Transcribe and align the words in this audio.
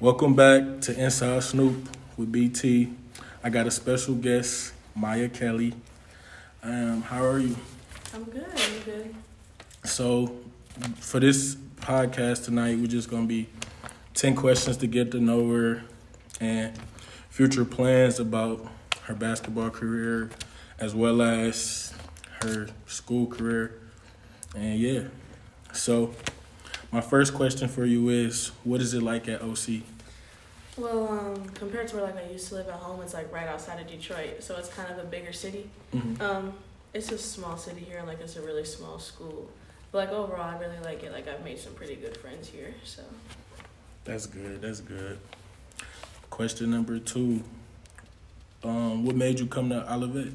Welcome 0.00 0.34
back 0.34 0.80
to 0.82 0.98
Inside 0.98 1.42
Snoop 1.42 1.88
with 2.16 2.32
BT. 2.32 2.92
I 3.42 3.50
got 3.50 3.66
a 3.66 3.70
special 3.70 4.14
guest, 4.14 4.72
Maya 4.94 5.28
Kelly. 5.28 5.72
Um, 6.62 7.02
how 7.02 7.24
are 7.24 7.38
you? 7.38 7.56
I'm 8.12 8.24
good. 8.24 8.44
I'm 8.44 8.80
good. 8.84 9.14
So, 9.84 10.36
for 10.96 11.20
this 11.20 11.54
podcast 11.76 12.44
tonight, 12.44 12.76
we're 12.78 12.86
just 12.86 13.08
gonna 13.08 13.26
be 13.26 13.48
ten 14.14 14.34
questions 14.34 14.76
to 14.78 14.86
get 14.86 15.12
to 15.12 15.20
know 15.20 15.48
her 15.50 15.82
and 16.40 16.72
future 17.30 17.64
plans 17.64 18.18
about 18.18 18.66
her 19.02 19.14
basketball 19.14 19.70
career, 19.70 20.30
as 20.78 20.94
well 20.94 21.22
as 21.22 21.94
her 22.42 22.66
school 22.86 23.26
career, 23.26 23.78
and 24.56 24.78
yeah. 24.78 25.02
So, 25.72 26.14
my 26.94 27.00
first 27.00 27.34
question 27.34 27.66
for 27.66 27.84
you 27.84 28.08
is, 28.08 28.52
what 28.62 28.80
is 28.80 28.94
it 28.94 29.02
like 29.02 29.26
at 29.28 29.42
OC? 29.42 29.82
Well, 30.76 31.08
um, 31.08 31.48
compared 31.48 31.88
to 31.88 31.96
where 31.96 32.04
like 32.04 32.16
I 32.16 32.30
used 32.30 32.48
to 32.48 32.54
live 32.54 32.68
at 32.68 32.74
home, 32.74 33.02
it's 33.02 33.14
like 33.14 33.32
right 33.32 33.48
outside 33.48 33.80
of 33.80 33.88
Detroit, 33.88 34.44
so 34.44 34.56
it's 34.56 34.68
kind 34.68 34.88
of 34.92 34.98
a 34.98 35.02
bigger 35.04 35.32
city. 35.32 35.68
Mhm. 35.92 36.20
Um, 36.20 36.52
it's 36.92 37.10
a 37.10 37.18
small 37.18 37.56
city 37.56 37.80
here, 37.80 37.98
and 37.98 38.06
like 38.06 38.20
it's 38.20 38.36
a 38.36 38.42
really 38.42 38.64
small 38.64 39.00
school. 39.00 39.50
But 39.90 40.06
like 40.06 40.10
overall, 40.16 40.54
I 40.54 40.58
really 40.58 40.78
like 40.84 41.02
it. 41.02 41.10
Like 41.10 41.26
I've 41.26 41.42
made 41.44 41.58
some 41.58 41.72
pretty 41.74 41.96
good 41.96 42.16
friends 42.16 42.46
here. 42.48 42.74
So 42.84 43.02
That's 44.04 44.26
good. 44.26 44.62
That's 44.62 44.80
good. 44.80 45.18
Question 46.30 46.70
number 46.70 47.00
two. 47.00 47.42
Um, 48.62 49.04
what 49.04 49.16
made 49.16 49.40
you 49.40 49.46
come 49.46 49.68
to 49.70 49.92
Olivet? 49.92 50.32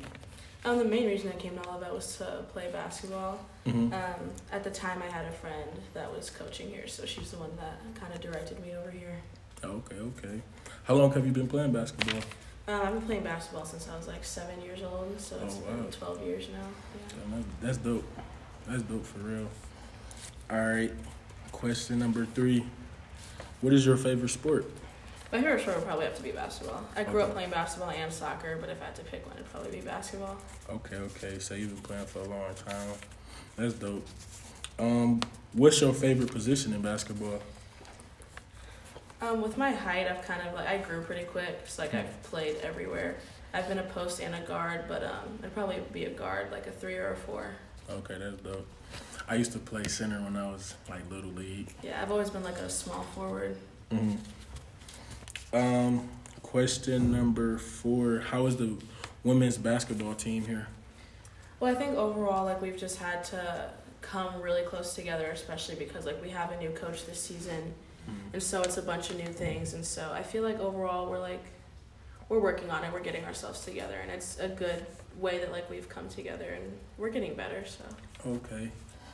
um, 0.65 0.77
the 0.77 0.83
main 0.85 1.07
reason 1.07 1.29
I 1.29 1.35
came 1.39 1.57
to 1.57 1.69
Olivet 1.69 1.93
was 1.93 2.17
to 2.17 2.43
play 2.51 2.69
basketball. 2.71 3.39
Mm-hmm. 3.73 3.93
Um, 3.93 4.29
at 4.51 4.63
the 4.63 4.69
time, 4.69 5.01
I 5.01 5.11
had 5.11 5.25
a 5.25 5.31
friend 5.31 5.69
that 5.93 6.11
was 6.11 6.29
coaching 6.29 6.69
here, 6.69 6.87
so 6.87 7.05
she's 7.05 7.31
the 7.31 7.37
one 7.37 7.51
that 7.57 7.79
kind 7.99 8.13
of 8.13 8.21
directed 8.21 8.59
me 8.61 8.73
over 8.75 8.91
here. 8.91 9.17
Okay, 9.63 9.95
okay. 9.95 10.41
How 10.83 10.95
long 10.95 11.11
have 11.13 11.25
you 11.25 11.31
been 11.31 11.47
playing 11.47 11.71
basketball? 11.73 12.21
Um, 12.67 12.81
I've 12.85 12.93
been 12.93 13.01
playing 13.01 13.23
basketball 13.23 13.65
since 13.65 13.87
I 13.89 13.97
was 13.97 14.07
like 14.07 14.23
seven 14.23 14.61
years 14.61 14.81
old, 14.83 15.19
so 15.19 15.37
Oh, 15.41 15.45
it's 15.45 15.55
wow. 15.55 15.75
been 15.75 15.91
twelve 15.91 16.21
years 16.25 16.47
now. 16.49 16.59
Yeah. 16.59 17.15
Damn, 17.31 17.41
that- 17.41 17.61
That's 17.61 17.77
dope. 17.77 18.05
That's 18.67 18.83
dope 18.83 19.05
for 19.05 19.19
real. 19.19 19.47
All 20.51 20.57
right. 20.59 20.91
Question 21.51 21.99
number 21.99 22.25
three. 22.25 22.65
What 23.61 23.73
is 23.73 23.85
your 23.85 23.97
favorite 23.97 24.29
sport? 24.29 24.65
My 25.31 25.41
favorite 25.41 25.61
sport 25.61 25.77
would 25.77 25.85
probably 25.85 26.05
have 26.05 26.15
to 26.15 26.23
be 26.23 26.31
basketball. 26.31 26.83
I 26.95 27.03
grew 27.03 27.21
Okay. 27.21 27.27
up 27.29 27.33
playing 27.33 27.49
basketball 27.51 27.89
and 27.91 28.11
soccer, 28.11 28.57
but 28.59 28.69
if 28.69 28.81
I 28.81 28.85
had 28.85 28.95
to 28.95 29.03
pick 29.03 29.25
one, 29.27 29.35
it'd 29.35 29.49
probably 29.51 29.71
be 29.71 29.81
basketball. 29.81 30.37
Okay, 30.69 30.95
okay. 30.95 31.37
So 31.39 31.53
you've 31.55 31.73
been 31.73 31.83
playing 31.83 32.05
for 32.05 32.19
a 32.19 32.23
long 32.27 32.53
time. 32.55 32.89
That's 33.55 33.73
dope. 33.73 34.05
Um, 34.77 35.19
what's 35.53 35.81
your 35.81 35.93
favorite 35.93 36.31
position 36.31 36.73
in 36.73 36.81
basketball? 36.81 37.41
Um, 39.21 39.41
with 39.41 39.57
my 39.57 39.71
height, 39.71 40.07
I've 40.09 40.21
kind 40.23 40.41
of 40.47 40.53
like 40.53 40.67
I 40.67 40.77
grew 40.77 41.01
pretty 41.03 41.25
quick, 41.25 41.61
so 41.67 41.81
like 41.81 41.93
I've 41.93 42.23
played 42.23 42.55
everywhere. 42.63 43.17
I've 43.53 43.67
been 43.67 43.79
a 43.79 43.83
post 43.83 44.21
and 44.21 44.33
a 44.35 44.39
guard, 44.47 44.85
but 44.87 45.03
um, 45.03 45.39
I'd 45.43 45.53
probably 45.53 45.81
be 45.91 46.05
a 46.05 46.09
guard, 46.09 46.51
like 46.51 46.67
a 46.67 46.71
three 46.71 46.95
or 46.95 47.11
a 47.11 47.15
four. 47.17 47.51
Okay, 47.89 48.17
that's 48.17 48.41
dope. 48.41 48.67
I 49.27 49.35
used 49.35 49.51
to 49.53 49.59
play 49.59 49.83
center 49.85 50.21
when 50.21 50.37
I 50.37 50.49
was 50.49 50.75
like 50.89 51.09
little 51.11 51.31
league. 51.31 51.67
Yeah, 51.83 52.01
I've 52.01 52.11
always 52.11 52.29
been 52.29 52.43
like 52.43 52.57
a 52.59 52.69
small 52.69 53.03
forward. 53.15 53.57
hmm 53.91 54.15
Um, 55.51 56.07
question 56.43 57.11
number 57.11 57.57
four: 57.57 58.19
How 58.19 58.45
is 58.45 58.55
the 58.55 58.77
women's 59.23 59.57
basketball 59.57 60.13
team 60.13 60.45
here? 60.45 60.67
Well, 61.59 61.71
I 61.73 61.77
think 61.77 61.97
overall, 61.97 62.45
like 62.45 62.61
we've 62.61 62.77
just 62.77 62.97
had 62.97 63.23
to 63.25 63.69
come 64.01 64.41
really 64.41 64.61
close 64.63 64.93
together, 64.93 65.27
especially 65.31 65.75
because 65.75 66.05
like 66.05 66.21
we 66.21 66.29
have 66.29 66.51
a 66.51 66.57
new 66.57 66.69
coach 66.69 67.05
this 67.05 67.21
season, 67.21 67.73
and 68.33 68.41
so 68.41 68.61
it's 68.61 68.77
a 68.77 68.81
bunch 68.81 69.09
of 69.09 69.17
new 69.17 69.27
things, 69.31 69.73
and 69.73 69.85
so 69.85 70.09
I 70.13 70.23
feel 70.23 70.43
like 70.43 70.59
overall 70.59 71.09
we're 71.09 71.19
like 71.19 71.43
we're 72.29 72.39
working 72.39 72.69
on 72.71 72.83
it, 72.83 72.93
we're 72.93 73.01
getting 73.03 73.25
ourselves 73.25 73.65
together, 73.65 73.95
and 74.01 74.09
it's 74.11 74.39
a 74.39 74.47
good 74.47 74.85
way 75.19 75.39
that 75.39 75.51
like 75.51 75.69
we've 75.69 75.89
come 75.89 76.07
together 76.07 76.45
and 76.45 76.63
we're 76.97 77.09
getting 77.09 77.33
better. 77.35 77.63
So 77.65 77.83
Okay, 78.31 78.71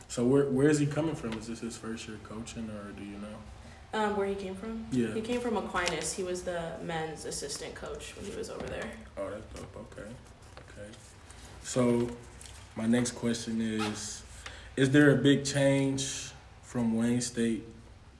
so 0.07 0.23
where 0.23 0.45
where 0.45 0.69
is 0.69 0.77
he 0.79 0.85
coming 0.85 1.15
from? 1.15 1.33
Is 1.33 1.47
this 1.47 1.61
his 1.61 1.75
first 1.77 2.07
year 2.07 2.17
coaching, 2.23 2.69
or 2.69 2.91
do 2.91 3.03
you 3.03 3.17
know? 3.17 3.99
um, 3.99 4.15
where 4.17 4.27
he 4.27 4.35
came 4.35 4.55
from? 4.55 4.85
Yeah. 4.91 5.13
He 5.13 5.21
came 5.21 5.39
from 5.39 5.55
Aquinas. 5.57 6.13
He 6.13 6.21
was 6.23 6.41
the 6.43 6.73
men's 6.83 7.23
assistant 7.25 7.73
coach 7.75 8.13
when 8.17 8.25
he 8.29 8.35
was 8.37 8.49
over 8.49 8.65
there. 8.67 8.89
Oh, 9.17 9.29
that's 9.29 9.45
dope. 9.55 9.87
Okay, 9.97 10.09
okay. 10.57 10.89
So, 11.63 12.09
my 12.75 12.85
next 12.85 13.11
question 13.11 13.61
is: 13.61 14.23
Is 14.75 14.91
there 14.91 15.11
a 15.11 15.15
big 15.15 15.45
change 15.45 16.31
from 16.63 16.95
Wayne 16.95 17.21
State 17.21 17.63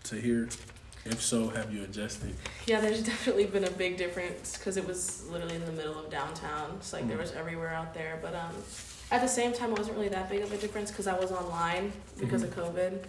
to 0.05 0.15
here? 0.15 0.49
If 1.05 1.21
so, 1.21 1.49
have 1.49 1.71
you 1.71 1.83
adjusted? 1.83 2.33
Yeah, 2.65 2.79
there's 2.81 3.03
definitely 3.13 3.45
been 3.45 3.63
a 3.65 3.69
big 3.71 3.97
difference 3.97 4.57
because 4.57 4.75
it 4.77 4.87
was 4.87 5.27
literally 5.29 5.55
in 5.55 5.65
the 5.65 5.71
middle 5.71 5.99
of 5.99 6.09
downtown. 6.09 6.75
It's 6.77 6.93
like 6.93 7.07
there 7.07 7.17
Mhm. 7.17 7.21
was 7.21 7.31
everywhere 7.33 7.69
out 7.69 7.93
there. 7.93 8.17
But 8.23 8.33
um, 8.33 8.55
at 9.11 9.21
the 9.21 9.27
same 9.27 9.53
time, 9.53 9.71
it 9.71 9.77
wasn't 9.77 9.97
really 9.97 10.09
that 10.09 10.29
big 10.29 10.41
of 10.41 10.51
a 10.51 10.57
difference 10.57 10.89
because 10.89 11.05
I 11.05 11.13
was 11.19 11.31
online 11.31 11.91
because 12.19 12.41
of 12.41 12.55
COVID. 12.55 13.03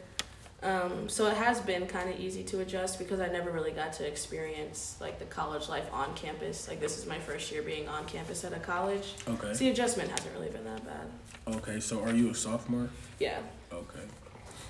Um, 0.66 1.08
so 1.08 1.28
it 1.28 1.36
has 1.36 1.60
been 1.60 1.86
kind 1.86 2.10
of 2.12 2.18
easy 2.18 2.42
to 2.44 2.58
adjust 2.60 2.98
because 2.98 3.20
I 3.20 3.28
never 3.28 3.52
really 3.52 3.70
got 3.70 3.92
to 3.94 4.06
experience 4.06 4.96
like 5.00 5.20
the 5.20 5.24
college 5.26 5.68
life 5.68 5.88
on 5.92 6.12
campus. 6.14 6.66
Like 6.66 6.80
this 6.80 6.98
is 6.98 7.06
my 7.06 7.20
first 7.20 7.52
year 7.52 7.62
being 7.62 7.88
on 7.88 8.04
campus 8.06 8.42
at 8.42 8.52
a 8.52 8.58
college. 8.58 9.14
Okay. 9.28 9.52
So 9.52 9.58
the 9.60 9.68
adjustment 9.70 10.10
hasn't 10.10 10.34
really 10.34 10.48
been 10.50 10.64
that 10.64 10.84
bad. 10.84 11.54
Okay. 11.58 11.78
So, 11.78 12.02
are 12.02 12.12
you 12.12 12.30
a 12.30 12.34
sophomore? 12.34 12.88
Yeah, 13.20 13.38
Okay. 13.72 14.00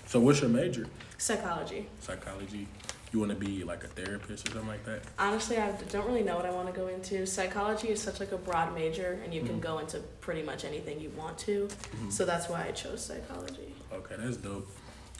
So, 0.06 0.20
what's 0.20 0.40
your 0.42 0.50
major? 0.50 0.86
psychology. 1.18 1.88
Psychology. 2.00 2.68
You 3.12 3.20
want 3.20 3.32
to 3.32 3.38
be 3.38 3.64
like 3.64 3.82
a 3.82 3.86
therapist 3.88 4.46
or 4.48 4.52
something 4.52 4.68
like 4.68 4.84
that? 4.84 5.00
Honestly, 5.18 5.56
I 5.56 5.70
don't 5.90 6.06
really 6.06 6.22
know 6.22 6.36
what 6.36 6.44
I 6.44 6.50
want 6.50 6.66
to 6.72 6.78
go 6.78 6.88
into. 6.88 7.24
Psychology 7.26 7.88
is 7.88 8.02
such 8.02 8.20
like 8.20 8.32
a 8.32 8.36
broad 8.36 8.74
major, 8.74 9.18
and 9.24 9.32
you 9.32 9.40
can 9.40 9.56
Mhm. 9.58 9.62
go 9.62 9.78
into 9.78 10.00
pretty 10.20 10.42
much 10.42 10.64
anything 10.66 11.00
you 11.00 11.08
want 11.16 11.38
to. 11.38 11.68
Mhm. 11.96 12.12
So 12.12 12.26
that's 12.26 12.50
why 12.50 12.66
I 12.68 12.72
chose 12.72 13.02
psychology. 13.02 13.74
Okay, 13.90 14.16
that's 14.18 14.36
dope. 14.36 14.68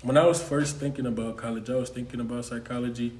When 0.07 0.17
I 0.17 0.25
was 0.25 0.41
first 0.41 0.77
thinking 0.77 1.05
about 1.07 1.37
college, 1.37 1.69
I 1.69 1.75
was 1.75 1.91
thinking 1.91 2.21
about 2.21 2.45
psychology, 2.45 3.19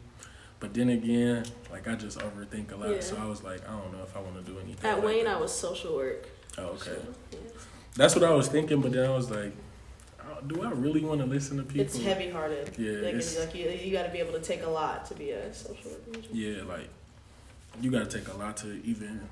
but 0.61 0.73
then 0.73 0.89
again, 0.91 1.45
like 1.73 1.89
I 1.89 1.97
just 1.97 2.21
overthink 2.21 2.71
a 2.71 2.77
lot. 2.77 2.91
Yeah. 2.91 3.01
So 3.01 3.17
I 3.17 3.25
was 3.25 3.43
like, 3.43 3.69
I 3.69 3.73
don't 3.73 3.93
know 3.93 4.05
if 4.05 4.17
I 4.17 4.21
want 4.21 4.37
to 4.37 4.43
do 4.53 4.57
anything. 4.61 4.89
At 4.89 4.99
like 4.99 5.05
Wayne, 5.07 5.25
that. 5.25 5.37
I 5.37 5.41
was 5.41 5.53
social 5.53 5.97
work. 5.97 6.29
Oh, 6.57 6.63
okay. 6.67 6.85
so, 6.85 7.03
yeah. 7.33 7.39
That's 7.97 8.15
what 8.15 8.23
I 8.23 8.31
was 8.31 8.47
thinking, 8.47 8.81
but 8.81 8.93
then 8.93 9.05
I 9.05 9.13
was 9.13 9.29
like, 9.33 9.53
do 10.47 10.63
I 10.63 10.71
really 10.71 11.01
want 11.01 11.21
to 11.23 11.27
listen 11.27 11.57
to 11.57 11.65
people? 11.65 11.81
It's 11.81 12.01
heavy 12.01 12.31
hearted. 12.31 12.71
Yeah, 12.79 12.93
Like, 13.01 13.15
it's- 13.15 13.37
like 13.37 13.53
you, 13.57 13.69
you 13.69 13.91
got 13.91 14.05
to 14.05 14.13
be 14.13 14.19
able 14.21 14.35
to 14.35 14.41
take 14.41 14.63
a 14.63 14.71
lot 14.71 15.07
to 15.07 15.15
be 15.15 15.31
a 15.33 15.53
social 15.53 15.91
work 15.91 16.07
major. 16.13 16.29
Yeah, 16.33 16.63
like 16.63 16.89
you 17.81 17.91
got 17.91 18.09
to 18.09 18.19
take 18.19 18.29
a 18.33 18.37
lot 18.37 18.57
to 18.59 18.81
even. 18.85 19.23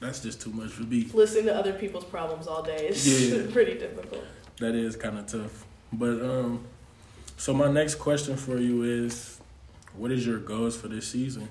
That's 0.00 0.20
just 0.20 0.40
too 0.40 0.50
much 0.50 0.70
for 0.70 0.84
me. 0.84 1.08
Listening 1.12 1.44
to 1.46 1.54
other 1.54 1.74
people's 1.74 2.04
problems 2.04 2.46
all 2.46 2.62
day 2.62 2.88
is 2.88 3.30
Yeah. 3.32 3.50
pretty 3.52 3.74
difficult. 3.78 4.24
That 4.60 4.74
is 4.74 4.96
kind 4.96 5.18
of 5.18 5.26
tough. 5.26 5.66
But 5.92 6.20
um, 6.22 6.64
so 7.36 7.52
my 7.54 7.70
next 7.70 7.96
question 7.96 8.36
for 8.36 8.58
you 8.58 8.82
is, 8.82 9.40
what 9.96 10.10
is 10.10 10.26
your 10.26 10.38
goals 10.38 10.76
for 10.76 10.88
this 10.88 11.08
season? 11.08 11.48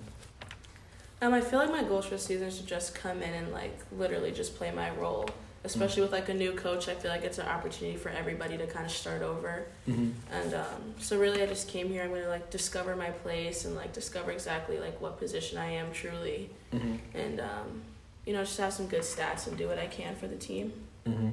Um, 1.22 1.34
I 1.34 1.42
feel 1.42 1.60
like 1.60 1.72
my 1.72 1.84
goals 1.84 2.06
for 2.06 2.12
the 2.16 2.20
season 2.20 2.48
is 2.48 2.60
to 2.60 2.66
just 2.66 2.94
come 2.94 3.22
in 3.24 3.34
and 3.34 3.52
like 3.52 3.78
literally 3.92 4.32
just 4.32 4.56
play 4.56 4.72
my 4.72 4.92
role. 4.92 5.28
Especially 5.64 6.02
with 6.02 6.12
like 6.14 6.30
a 6.30 6.34
new 6.34 6.54
coach, 6.54 6.88
I 6.88 6.94
feel 6.94 7.12
like 7.12 7.24
it's 7.24 7.40
an 7.40 7.48
opportunity 7.48 7.98
for 7.98 8.08
everybody 8.10 8.58
to 8.58 8.68
kind 8.68 8.86
of 8.86 8.92
start 8.92 9.22
over. 9.22 9.66
Mm-hmm. 9.90 10.12
And 10.32 10.54
um, 10.54 10.94
so 11.00 11.20
really, 11.20 11.42
I 11.44 11.46
just 11.46 11.68
came 11.68 11.90
here. 11.90 12.04
I'm 12.04 12.10
gonna 12.12 12.30
like 12.30 12.50
discover 12.52 12.96
my 12.96 13.10
place 13.10 13.66
and 13.66 13.76
like 13.76 13.92
discover 13.92 14.32
exactly 14.32 14.80
like 14.80 15.02
what 15.02 15.20
position 15.20 15.58
I 15.58 15.72
am 15.72 15.92
truly, 15.92 16.52
Mm-hmm. 16.72 17.18
and 17.18 17.40
um, 17.42 17.82
you 18.26 18.34
know 18.34 18.44
just 18.44 18.58
have 18.60 18.72
some 18.72 18.88
good 18.88 19.02
stats 19.02 19.48
and 19.48 19.58
do 19.58 19.68
what 19.68 19.80
I 19.80 19.88
can 19.88 20.16
for 20.16 20.28
the 20.28 20.38
team. 20.38 20.72
Mm-hmm. 21.06 21.30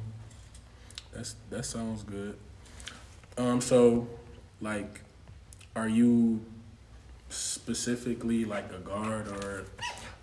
That's 1.12 1.36
that 1.50 1.64
sounds 1.64 2.02
good. 2.02 2.36
Um, 3.36 3.60
so 3.60 4.06
like, 4.60 5.00
are 5.76 5.88
you 5.88 6.40
specifically 7.28 8.44
like 8.44 8.70
a 8.72 8.78
guard 8.78 9.28
or 9.28 9.64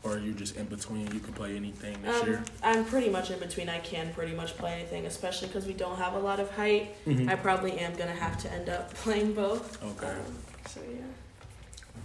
or 0.03 0.15
are 0.15 0.19
you 0.19 0.33
just 0.33 0.55
in 0.55 0.65
between? 0.65 1.11
You 1.13 1.19
can 1.19 1.33
play 1.33 1.55
anything 1.55 2.01
this 2.01 2.23
year. 2.25 2.37
Um, 2.37 2.43
I'm 2.63 2.85
pretty 2.85 3.09
much 3.09 3.29
in 3.29 3.37
between. 3.39 3.69
I 3.69 3.79
can 3.79 4.11
pretty 4.13 4.33
much 4.33 4.57
play 4.57 4.73
anything, 4.73 5.05
especially 5.05 5.47
because 5.47 5.65
we 5.67 5.73
don't 5.73 5.97
have 5.97 6.13
a 6.13 6.19
lot 6.19 6.39
of 6.39 6.49
height. 6.51 6.95
Mhm. 7.05 7.29
I 7.29 7.35
probably 7.35 7.73
am 7.79 7.93
gonna 7.95 8.15
have 8.15 8.37
to 8.43 8.51
end 8.51 8.69
up 8.69 8.93
playing 9.03 9.33
both. 9.33 9.83
Okay. 9.83 10.07
Um, 10.11 10.35
so 10.67 10.79
yeah. 10.81 11.01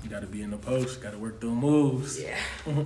You 0.02 0.10
got 0.10 0.20
to 0.20 0.26
be 0.26 0.42
in 0.42 0.50
the 0.50 0.56
post. 0.58 1.00
Got 1.00 1.12
to 1.12 1.19
work 1.19 1.40
through 1.40 1.54
moves. 1.56 2.20
Yeah. 2.22 2.36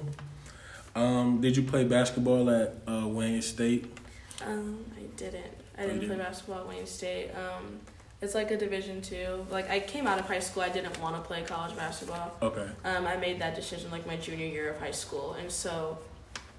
Um, 0.95 1.41
did 1.41 1.57
you 1.57 1.63
play 1.63 1.85
basketball 1.85 2.51
at 2.51 2.75
uh, 2.89 3.07
Wayne 3.07 3.43
State? 3.43 3.97
Um, 4.45 4.85
I 4.97 5.03
didn't. 5.17 5.45
I 5.79 5.83
Oh, 5.83 5.87
you 5.87 5.93
didn't 6.01 6.09
play 6.09 6.17
basketball 6.19 6.59
at 6.63 6.69
Wayne 6.69 6.87
State. 6.87 7.31
Um, 7.31 7.79
it's 8.23 8.35
like 8.35 8.51
a 8.51 8.57
Division 8.57 9.01
two. 9.01 9.47
Like 9.51 9.71
I 9.71 9.81
came 9.81 10.07
out 10.07 10.19
of 10.19 10.27
high 10.27 10.41
school, 10.41 10.63
I 10.63 10.69
didn't 10.69 10.99
want 11.01 11.17
to 11.17 11.23
play 11.23 11.43
college 11.43 11.75
basketball. 11.77 12.37
Okay. 12.43 12.69
Um, 12.85 13.07
I 13.07 13.17
made 13.17 13.41
that 13.41 13.55
decision 13.55 13.91
like 13.91 14.07
my 14.07 14.17
junior 14.17 14.47
year 14.47 14.71
of 14.71 14.81
high 14.81 14.91
school, 14.91 15.35
and 15.35 15.51
so 15.51 15.99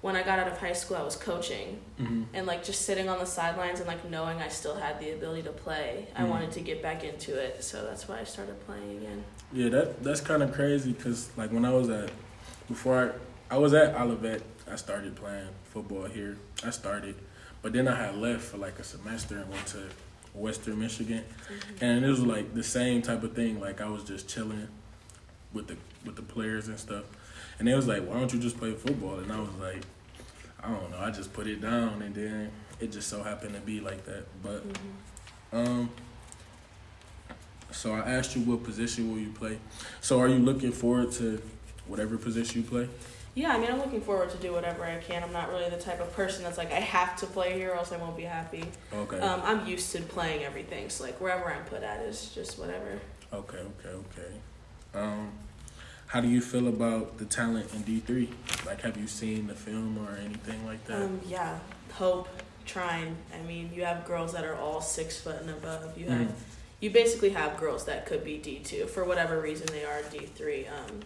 when 0.00 0.16
I 0.16 0.24
got 0.24 0.40
out 0.40 0.48
of 0.48 0.58
high 0.58 0.72
school, 0.72 0.96
I 0.96 1.02
was 1.02 1.14
coaching 1.14 1.78
hmm 1.98 2.24
and 2.34 2.46
like 2.46 2.64
just 2.64 2.82
sitting 2.82 3.08
on 3.08 3.18
the 3.20 3.26
sidelines 3.26 3.78
and 3.78 3.86
like 3.86 4.08
knowing 4.10 4.38
I 4.40 4.48
still 4.48 4.74
had 4.74 4.98
the 4.98 5.12
ability 5.12 5.42
to 5.44 5.50
play. 5.52 6.08
I 6.16 6.22
Mhm. 6.22 6.28
wanted 6.30 6.52
to 6.52 6.60
get 6.60 6.82
back 6.82 7.04
into 7.04 7.38
it, 7.38 7.62
so 7.62 7.84
that's 7.84 8.08
why 8.08 8.18
I 8.18 8.24
started 8.24 8.56
playing 8.66 8.96
again. 8.98 9.24
Yeah, 9.52 9.68
that 9.68 10.02
that's 10.02 10.20
kind 10.20 10.42
of 10.42 10.52
crazy 10.52 10.92
because 10.92 11.30
like 11.36 11.52
when 11.52 11.64
I 11.64 11.70
was 11.72 11.88
at 11.90 12.10
before 12.68 13.14
I 13.50 13.54
I 13.54 13.58
was 13.58 13.74
at 13.74 13.94
Olivet, 13.94 14.42
I 14.70 14.76
started 14.76 15.14
playing 15.14 15.48
football 15.72 16.04
here. 16.06 16.38
I 16.64 16.70
started, 16.70 17.14
but 17.60 17.72
then 17.74 17.86
I 17.86 17.94
had 17.94 18.16
left 18.16 18.42
for 18.44 18.56
like 18.56 18.78
a 18.78 18.82
semester 18.84 19.36
and 19.38 19.50
went 19.50 19.66
to 19.68 19.82
Western 20.34 20.78
Michigan, 20.80 21.24
and 21.80 22.04
it 22.04 22.08
was 22.08 22.20
like 22.20 22.54
the 22.54 22.62
same 22.62 23.02
type 23.02 23.22
of 23.22 23.34
thing. 23.34 23.60
Like 23.60 23.80
I 23.80 23.88
was 23.88 24.04
just 24.04 24.28
chilling 24.28 24.68
with 25.52 25.68
the 25.68 25.76
with 26.04 26.16
the 26.16 26.22
players 26.22 26.68
and 26.68 26.78
stuff, 26.78 27.04
and 27.58 27.68
they 27.68 27.74
was 27.74 27.86
like, 27.86 28.06
"Why 28.06 28.14
don't 28.14 28.32
you 28.32 28.40
just 28.40 28.58
play 28.58 28.72
football?" 28.72 29.18
And 29.18 29.30
I 29.32 29.38
was 29.40 29.54
like, 29.60 29.82
"I 30.62 30.68
don't 30.70 30.90
know." 30.90 30.98
I 30.98 31.10
just 31.10 31.32
put 31.32 31.46
it 31.46 31.60
down, 31.60 32.02
and 32.02 32.14
then 32.14 32.50
it 32.80 32.92
just 32.92 33.08
so 33.08 33.22
happened 33.22 33.54
to 33.54 33.60
be 33.60 33.80
like 33.80 34.04
that. 34.06 34.24
But 34.42 34.60
hmm 34.62 34.72
um, 35.54 35.90
so 37.70 37.92
I 37.94 38.00
asked 38.00 38.34
you 38.36 38.42
what 38.42 38.64
position 38.64 39.10
will 39.10 39.18
you 39.18 39.30
play. 39.30 39.58
So 40.00 40.18
are 40.20 40.28
you 40.28 40.38
looking 40.38 40.72
forward 40.72 41.12
to 41.12 41.42
whatever 41.86 42.16
position 42.16 42.62
you 42.62 42.68
play? 42.68 42.88
Yeah, 43.34 43.54
I 43.54 43.58
mean, 43.58 43.70
I'm 43.70 43.78
looking 43.78 44.02
forward 44.02 44.28
to 44.30 44.36
do 44.36 44.52
whatever 44.52 44.84
I 44.84 44.98
can. 44.98 45.22
I'm 45.22 45.32
not 45.32 45.48
really 45.50 45.70
the 45.70 45.78
type 45.78 46.00
of 46.00 46.12
person 46.14 46.44
that's 46.44 46.58
like 46.58 46.70
I 46.70 46.80
have 46.80 47.16
to 47.16 47.26
play 47.26 47.54
here, 47.54 47.70
or 47.70 47.76
else 47.76 47.90
I 47.90 47.96
won't 47.96 48.16
be 48.16 48.24
happy. 48.24 48.64
Okay. 48.92 49.18
Um, 49.20 49.40
I'm 49.44 49.66
used 49.66 49.90
to 49.92 50.02
playing 50.02 50.44
everything, 50.44 50.90
so 50.90 51.04
like 51.04 51.18
wherever 51.20 51.50
I'm 51.50 51.64
put 51.64 51.82
at 51.82 52.02
is 52.02 52.30
just 52.34 52.58
whatever. 52.58 52.98
okay. 53.32 53.58
Okay. 53.58 53.88
Okay. 53.88 54.32
Um, 54.94 55.30
how 56.08 56.20
do 56.20 56.28
you 56.28 56.42
feel 56.42 56.68
about 56.68 57.16
the 57.16 57.24
talent 57.24 57.72
in 57.72 57.80
D 57.82 58.00
three? 58.00 58.28
Like, 58.66 58.82
have 58.82 58.98
you 58.98 59.06
seen 59.06 59.46
the 59.46 59.54
film 59.54 59.96
or 60.06 60.14
anything 60.18 60.66
like 60.66 60.84
that? 60.84 61.00
Um, 61.02 61.20
yeah, 61.26 61.58
hope, 61.94 62.28
Trine. 62.66 63.16
I 63.34 63.40
mean, 63.46 63.70
you 63.74 63.82
have 63.86 64.04
girls 64.04 64.34
that 64.34 64.44
are 64.44 64.56
all 64.56 64.82
six 64.82 65.18
foot 65.18 65.40
and 65.40 65.48
above. 65.48 65.96
You 65.96 66.10
have, 66.10 66.26
Mhm. 66.28 66.32
you 66.80 66.90
basically 66.90 67.30
have 67.30 67.56
girls 67.58 67.86
that 67.86 68.04
could 68.04 68.24
be 68.24 68.36
D 68.36 68.58
two 68.58 68.86
for 68.88 69.04
whatever 69.04 69.40
reason 69.40 69.68
they 69.68 69.84
are 69.86 70.02
D 70.10 70.26
three. 70.26 70.66
Um, 70.66 71.00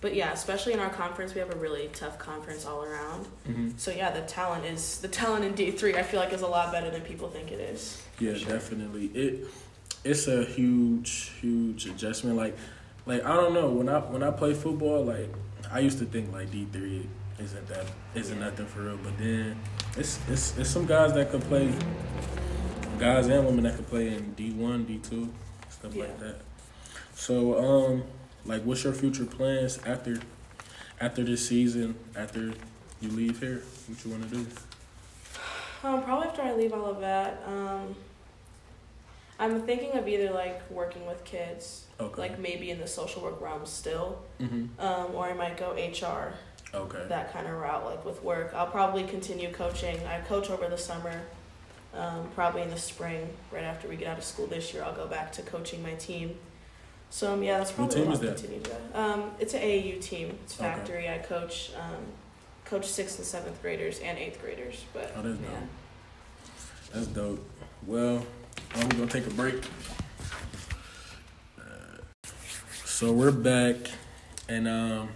but 0.00 0.14
yeah, 0.14 0.32
especially 0.32 0.72
in 0.72 0.78
our 0.80 0.90
conference, 0.90 1.34
we 1.34 1.40
have 1.40 1.52
a 1.52 1.58
really 1.58 1.88
tough 1.92 2.18
conference 2.18 2.66
all 2.66 2.84
around. 2.84 3.26
hmm 3.46 3.70
So 3.76 3.90
yeah, 3.90 4.10
the 4.10 4.22
talent 4.22 4.64
is 4.64 4.98
the 4.98 5.08
talent 5.08 5.44
in 5.44 5.54
D 5.54 5.70
three. 5.70 5.96
I 5.96 6.02
feel 6.02 6.20
like 6.20 6.32
is 6.32 6.42
a 6.42 6.46
lot 6.46 6.70
better 6.72 6.90
than 6.90 7.02
people 7.02 7.28
think 7.28 7.50
it 7.52 7.60
is. 7.60 8.02
Yeah, 8.18 8.34
sure. 8.34 8.52
definitely. 8.52 9.06
It 9.14 9.46
it's 10.04 10.28
a 10.28 10.44
huge, 10.44 11.32
huge 11.40 11.86
adjustment. 11.86 12.36
Like, 12.36 12.56
like 13.06 13.24
I 13.24 13.34
don't 13.34 13.54
know 13.54 13.68
when 13.70 13.88
I 13.88 13.98
when 14.00 14.22
I 14.22 14.30
play 14.30 14.54
football, 14.54 15.04
like 15.04 15.30
I 15.72 15.80
used 15.80 15.98
to 15.98 16.04
think 16.04 16.32
like 16.32 16.50
D 16.50 16.66
three 16.72 17.08
isn't 17.38 17.68
that 17.68 17.86
isn't 18.14 18.38
Yeah. 18.38 18.44
nothing 18.44 18.66
for 18.66 18.82
real, 18.82 18.98
but 19.02 19.16
then 19.18 19.58
it's 19.96 20.18
it's 20.28 20.56
it's 20.58 20.70
some 20.70 20.86
guys 20.86 21.12
that 21.14 21.30
could 21.30 21.42
play, 21.42 21.72
guys 22.98 23.26
and 23.28 23.44
women 23.46 23.64
that 23.64 23.76
could 23.76 23.88
play 23.88 24.08
in 24.14 24.32
D 24.34 24.52
one, 24.52 24.84
D 24.84 24.98
two, 24.98 25.28
stuff 25.70 25.94
like 25.96 26.18
that. 26.20 26.36
So 27.14 27.58
um, 27.58 28.02
like, 28.46 28.62
what's 28.62 28.84
your 28.84 28.92
future 28.92 29.24
plans 29.24 29.78
after 29.86 30.18
after 31.00 31.22
this 31.24 31.46
season? 31.46 31.94
After 32.14 32.52
you 33.00 33.10
leave 33.10 33.40
here, 33.40 33.62
what 33.88 34.04
you 34.04 34.10
want 34.10 34.28
to 34.30 34.36
do? 34.36 34.46
Um, 35.84 36.02
probably 36.02 36.28
after 36.28 36.42
I 36.42 36.54
leave 36.54 36.72
all 36.72 36.86
of 36.86 37.00
that, 37.00 37.42
um, 37.46 37.94
I'm 39.38 39.62
thinking 39.62 39.92
of 39.98 40.08
either 40.08 40.30
like 40.32 40.68
working 40.70 41.06
with 41.06 41.22
kids, 41.24 41.84
Okay. 42.00 42.20
like 42.22 42.38
maybe 42.38 42.70
in 42.70 42.78
the 42.78 42.86
social 42.86 43.22
work 43.22 43.40
realm 43.40 43.66
still, 43.66 44.22
hmm 44.38 44.66
um, 44.78 45.14
or 45.14 45.26
I 45.26 45.34
might 45.34 45.56
go 45.56 45.72
HR, 45.72 46.32
Okay. 46.74 47.04
that 47.08 47.32
kind 47.32 47.46
of 47.46 47.54
route, 47.54 47.84
like 47.84 48.04
with 48.04 48.22
work. 48.22 48.52
I'll 48.54 48.66
probably 48.66 49.04
continue 49.04 49.52
coaching. 49.52 49.98
I 50.06 50.20
coach 50.20 50.48
over 50.50 50.68
the 50.68 50.78
summer, 50.78 51.20
um, 51.94 52.28
probably 52.34 52.62
in 52.62 52.70
the 52.70 52.78
spring, 52.78 53.28
right 53.52 53.64
after 53.64 53.86
we 53.88 53.96
get 53.96 54.08
out 54.08 54.18
of 54.18 54.24
school 54.24 54.46
this 54.46 54.72
year. 54.72 54.82
I'll 54.82 54.94
go 54.96 55.06
back 55.06 55.32
to 55.32 55.42
coaching 55.42 55.82
my 55.82 55.94
team. 55.94 56.36
So 57.10 57.32
um, 57.32 57.42
yeah, 57.42 57.58
that's 57.58 57.70
What 57.70 57.90
probably 57.90 57.96
team 57.96 58.06
what 58.06 58.14
is 58.14 58.20
I'll 58.20 58.26
that? 58.26 58.36
continue 58.36 58.62
to. 58.62 59.00
Um, 59.00 59.30
it's 59.38 59.54
an 59.54 59.60
AAU 59.62 60.00
team. 60.02 60.38
It's 60.44 60.54
Okay. 60.60 60.64
factory. 60.68 61.08
I 61.08 61.18
coach, 61.18 61.70
um, 61.80 62.02
coach 62.64 62.86
sixth 62.86 63.18
and 63.18 63.26
seventh 63.26 63.60
graders 63.62 64.00
and 64.00 64.18
eighth 64.18 64.40
graders. 64.40 64.84
But 64.92 65.12
Oh, 65.16 65.22
that's 65.22 65.38
dope. 65.38 65.58
That's 66.92 67.06
dope. 67.08 67.50
Well, 67.86 68.26
I'm 68.74 68.88
gonna 68.90 69.06
take 69.06 69.26
a 69.26 69.30
break. 69.30 69.64
Uh, 71.58 71.62
So 72.84 73.12
we're 73.12 73.30
back, 73.32 73.76
and 74.48 74.66
um, 74.68 75.08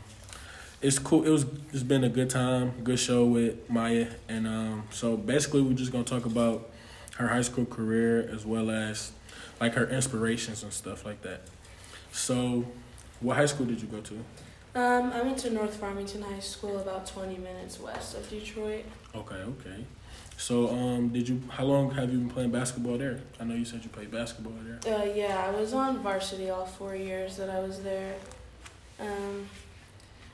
it's 0.82 0.98
cool. 0.98 1.25
It 1.25 1.31
was. 1.31 1.44
It's 1.72 1.82
been 1.82 2.04
a 2.04 2.08
good 2.08 2.31
time, 2.31 2.72
good 2.84 2.98
show 2.98 3.25
with 3.25 3.69
Maya, 3.69 4.08
and 4.28 4.46
um, 4.46 4.84
so 4.90 5.16
basically 5.16 5.62
we're 5.62 5.75
just 5.75 5.92
gonna 5.92 6.04
talk 6.04 6.25
about 6.26 6.70
her 7.16 7.28
high 7.28 7.42
school 7.42 7.66
career 7.66 8.28
as 8.32 8.46
well 8.46 8.70
as 8.70 9.12
like 9.60 9.75
her 9.75 9.87
inspirations 9.87 10.62
and 10.62 10.72
stuff 10.72 11.04
like 11.04 11.22
that. 11.22 11.42
So, 12.12 12.65
what 13.21 13.37
high 13.37 13.47
school 13.47 13.67
did 13.67 13.81
you 13.81 13.89
go 13.89 14.01
to? 14.01 14.15
Um, 14.75 15.12
I 15.12 15.23
went 15.23 15.39
to 15.39 15.51
North 15.51 15.77
Farmington 15.77 16.23
High 16.23 16.39
School, 16.41 16.79
about 16.79 17.07
20 17.07 17.39
minutes 17.39 17.81
west 17.81 18.17
of 18.17 18.29
Detroit. 18.31 18.85
Okay, 19.15 19.35
okay. 19.37 19.85
So, 20.37 20.69
um, 20.71 21.09
did 21.11 21.29
you? 21.29 21.43
How 21.51 21.65
long 21.65 21.91
have 21.93 22.11
you 22.12 22.19
been 22.19 22.31
playing 22.31 22.51
basketball 22.51 22.97
there? 22.97 23.21
I 23.39 23.45
know 23.45 23.55
you 23.55 23.65
said 23.65 23.83
you 23.83 23.91
played 23.91 24.11
basketball 24.11 24.55
there. 24.65 25.01
Uh, 25.01 25.05
yeah, 25.05 25.45
I 25.47 25.51
was 25.51 25.75
on 25.75 25.99
varsity 25.99 26.49
all 26.51 26.65
four 26.67 26.95
years 26.95 27.37
that 27.37 27.51
I 27.51 27.61
was 27.61 27.83
there. 27.83 28.15
Um, 28.99 29.47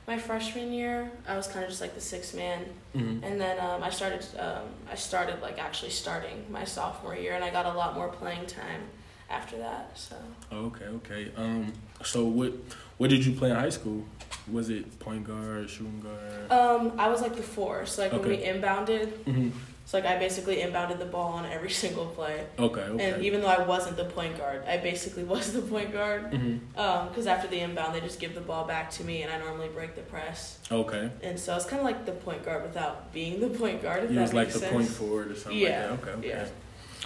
my 0.07 0.17
freshman 0.17 0.71
year, 0.71 1.11
I 1.27 1.35
was 1.35 1.47
kind 1.47 1.63
of 1.65 1.69
just 1.69 1.81
like 1.81 1.93
the 1.95 2.01
sixth 2.01 2.33
man, 2.35 2.65
Mm-hmm. 2.95 3.23
and 3.23 3.39
then 3.41 3.59
um, 3.59 3.83
I 3.83 3.89
started. 3.89 4.23
Um, 4.39 4.63
I 4.89 4.95
started 4.95 5.41
like 5.41 5.59
actually 5.59 5.91
starting 5.91 6.45
my 6.49 6.63
sophomore 6.63 7.15
year, 7.15 7.33
and 7.33 7.43
I 7.43 7.49
got 7.49 7.65
a 7.65 7.73
lot 7.73 7.95
more 7.95 8.07
playing 8.07 8.45
time 8.45 8.83
after 9.29 9.57
that. 9.57 9.91
So 9.97 10.15
Okay, 10.51 10.85
okay. 10.85 11.31
Um, 11.35 11.73
so 12.03 12.25
what 12.25 12.53
what 12.97 13.09
did 13.09 13.25
you 13.25 13.33
play 13.33 13.49
in 13.49 13.55
high 13.55 13.69
school? 13.69 14.05
Was 14.51 14.69
it 14.69 14.97
point 14.99 15.25
guard, 15.25 15.69
shooting 15.69 16.01
guard? 16.01 16.51
um, 16.51 16.93
I 16.97 17.09
was 17.09 17.21
like 17.21 17.35
the 17.35 17.43
four. 17.43 17.85
So 17.85 18.03
like 18.03 18.11
when 18.13 18.21
we 18.21 18.37
Okay. 18.37 18.53
inbounded, 18.59 19.09
hmm 19.25 19.49
so 19.85 19.97
like 19.97 20.05
I 20.05 20.17
basically 20.19 20.57
inbounded 20.57 20.99
the 20.99 21.05
ball 21.05 21.31
on 21.33 21.45
every 21.45 21.69
single 21.83 22.07
play. 22.07 22.45
Okay, 22.59 22.81
okay. 22.81 23.13
And 23.13 23.23
even 23.23 23.39
though 23.39 23.47
I 23.47 23.63
wasn't 23.65 23.95
the 23.95 24.03
point 24.03 24.37
guard, 24.37 24.63
I 24.67 24.75
basically 24.77 25.23
was 25.35 25.53
the 25.53 25.61
point 25.61 25.93
guard. 25.93 26.33
hmm 26.33 26.57
Because 26.73 27.25
after 27.25 27.47
the 27.47 27.59
inbound, 27.61 27.95
they 27.95 28.01
just 28.01 28.19
give 28.19 28.35
the 28.35 28.41
ball 28.41 28.65
back 28.67 28.91
to 28.91 29.03
me, 29.05 29.21
and 29.23 29.31
I 29.31 29.37
normally 29.37 29.69
break 29.69 29.95
the 29.95 30.01
press. 30.01 30.59
Okay. 30.69 31.09
And 31.23 31.39
so 31.39 31.55
it's 31.55 31.65
kind 31.65 31.79
of 31.79 31.85
like 31.85 32.05
the 32.05 32.11
point 32.11 32.43
guard 32.43 32.63
without 32.63 33.13
being 33.13 33.39
the 33.39 33.47
point 33.61 33.81
guard. 33.81 34.03
If 34.03 34.09
that 34.11 34.21
was 34.21 34.33
like 34.33 34.47
makes 34.47 34.59
the 34.59 34.67
point 34.67 34.87
forward 34.89 35.31
or 35.31 35.35
something 35.35 35.57
Yeah, 35.61 35.91
like 35.91 36.01
that. 36.05 36.09
Okay, 36.09 36.19
okay. 36.19 36.27
yeah. 36.27 36.47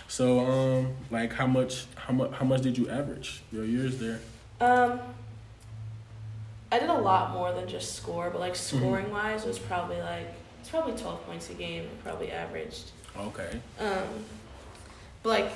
So 0.07 0.39
um, 0.39 0.93
like 1.09 1.33
how 1.33 1.47
much 1.47 1.85
how 1.95 2.13
much 2.13 2.31
how 2.33 2.45
much 2.45 2.61
did 2.61 2.77
you 2.77 2.89
average 2.89 3.41
your 3.51 3.65
years 3.65 3.97
there? 3.99 4.19
Um, 4.59 4.99
I 6.71 6.79
did 6.79 6.89
a 6.89 6.93
lot 6.93 7.31
more 7.33 7.51
than 7.53 7.67
just 7.67 7.95
score, 7.95 8.29
but 8.29 8.39
like 8.39 8.53
Mm-hmm. 8.53 8.77
scoring 8.77 9.11
wise, 9.11 9.43
it 9.43 9.47
was 9.47 9.59
probably 9.59 9.99
like 10.01 10.33
it's 10.59 10.69
probably 10.69 10.93
twelve 10.93 11.25
points 11.25 11.49
a 11.49 11.53
game. 11.53 11.87
Probably 12.03 12.31
averaged. 12.31 12.91
Okay. 13.17 13.59
Um, 13.79 14.25
but 15.23 15.29
like 15.29 15.51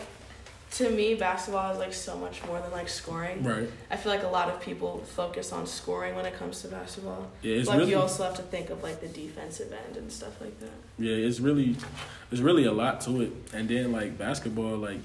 to 0.78 0.90
me, 0.90 1.16
basketball 1.16 1.72
is 1.72 1.80
like 1.80 1.94
so 1.94 2.18
much 2.18 2.44
more 2.46 2.60
than 2.60 2.72
like 2.72 2.90
scoring. 2.90 3.44
Right. 3.44 3.70
I 3.90 3.96
feel 3.96 4.12
like 4.12 4.24
a 4.24 4.28
lot 4.28 4.50
of 4.50 4.60
people 4.62 5.00
focus 5.16 5.52
on 5.54 5.66
scoring 5.68 6.16
when 6.16 6.26
it 6.26 6.34
comes 6.36 6.62
to 6.64 6.68
basketball. 6.68 7.28
Yeah, 7.42 7.56
it's 7.56 7.68
like 7.70 7.78
really 7.80 7.92
you 7.92 7.98
also 8.00 8.24
have 8.24 8.36
to 8.36 8.42
think 8.42 8.70
of 8.70 8.84
like 8.84 9.00
the 9.00 9.08
defensive 9.08 9.72
end 9.72 9.98
and 9.98 10.12
stuff 10.12 10.40
like 10.42 10.60
that. 10.60 10.70
yeah, 11.00 11.14
it's 11.16 11.40
really 11.40 11.76
it's 12.32 12.42
really 12.42 12.66
a 12.66 12.72
lot 12.74 13.02
to 13.02 13.22
it. 13.22 13.32
And 13.54 13.70
then 13.70 13.92
like 13.92 14.18
basketball, 14.18 14.78
like 14.78 15.00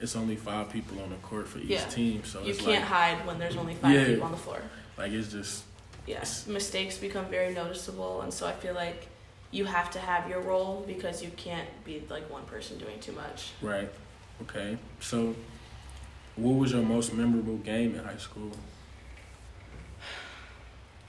it's 0.00 0.14
only 0.14 0.36
five 0.36 0.70
people 0.70 1.00
on 1.02 1.10
the 1.10 1.16
court 1.16 1.48
for 1.48 1.58
each 1.58 1.70
Yeah. 1.70 1.84
team, 1.86 2.24
so 2.24 2.42
you 2.42 2.54
can't 2.54 2.66
like 2.82 2.82
hide 2.82 3.26
when 3.26 3.38
there's 3.38 3.56
only 3.56 3.74
five 3.74 3.92
Yeah. 3.94 4.04
people 4.06 4.24
on 4.24 4.32
the 4.32 4.36
floor. 4.38 4.60
like 4.98 5.12
it's 5.12 5.32
just 5.32 5.64
Yes, 6.06 6.46
mistakes 6.46 6.96
become 6.96 7.26
very 7.26 7.52
noticeable, 7.54 8.22
and 8.22 8.32
so 8.32 8.46
I 8.46 8.52
feel 8.52 8.74
like 8.74 9.08
you 9.50 9.64
have 9.66 9.90
to 9.92 9.98
have 9.98 10.28
your 10.28 10.40
role 10.40 10.82
because 10.86 11.22
you 11.22 11.30
can't 11.36 11.68
be 11.84 12.02
like 12.10 12.30
one 12.30 12.44
person 12.44 12.76
doing 12.78 12.98
too 13.00 13.12
much. 13.12 13.50
right. 13.62 13.88
Okay. 14.42 14.78
So 15.00 15.34
what 16.36 16.52
was 16.52 16.72
your 16.72 16.82
most 16.82 17.12
memorable 17.14 17.56
game 17.58 17.94
in 17.94 18.04
high 18.04 18.16
school? 18.16 18.52